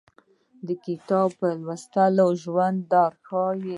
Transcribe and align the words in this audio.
د 0.67 0.69
کتاب 0.85 1.31
لوستل 1.65 2.17
ژوند 2.41 2.79
درښایي 2.91 3.69